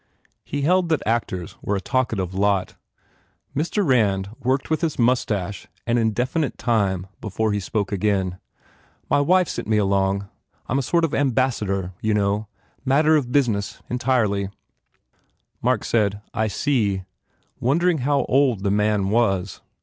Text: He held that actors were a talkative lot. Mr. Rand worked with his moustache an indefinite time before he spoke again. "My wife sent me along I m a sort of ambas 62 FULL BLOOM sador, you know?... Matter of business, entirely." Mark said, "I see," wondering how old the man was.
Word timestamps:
He 0.43 0.63
held 0.63 0.89
that 0.89 1.05
actors 1.05 1.57
were 1.61 1.75
a 1.75 1.79
talkative 1.79 2.33
lot. 2.33 2.73
Mr. 3.55 3.85
Rand 3.85 4.29
worked 4.39 4.71
with 4.71 4.81
his 4.81 4.97
moustache 4.97 5.67
an 5.85 5.99
indefinite 5.99 6.57
time 6.57 7.05
before 7.21 7.51
he 7.53 7.59
spoke 7.59 7.91
again. 7.91 8.39
"My 9.11 9.21
wife 9.21 9.47
sent 9.47 9.67
me 9.67 9.77
along 9.77 10.23
I 10.67 10.71
m 10.73 10.79
a 10.79 10.81
sort 10.81 11.05
of 11.05 11.13
ambas 11.13 11.57
62 11.57 11.67
FULL 11.71 11.81
BLOOM 11.81 11.85
sador, 11.85 11.93
you 12.01 12.13
know?... 12.15 12.47
Matter 12.83 13.15
of 13.15 13.31
business, 13.31 13.79
entirely." 13.91 14.49
Mark 15.61 15.83
said, 15.85 16.19
"I 16.33 16.47
see," 16.47 17.03
wondering 17.59 17.99
how 17.99 18.23
old 18.23 18.63
the 18.63 18.71
man 18.71 19.11
was. 19.11 19.61